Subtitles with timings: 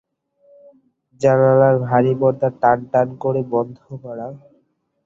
[1.21, 4.27] জানালার ভারি পর্দা টান টান করে বন্ধ করা।